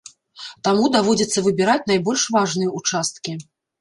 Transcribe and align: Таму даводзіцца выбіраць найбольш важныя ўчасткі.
Таму 0.67 0.87
даводзіцца 0.95 1.43
выбіраць 1.47 1.85
найбольш 1.91 2.21
важныя 2.37 2.77
ўчасткі. 2.81 3.37